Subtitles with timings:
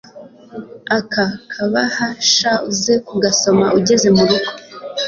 [0.97, 4.49] aka kabahashauze kugasoma ugeze murugo